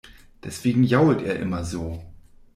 [0.43, 2.03] Deswegen jault er immer so.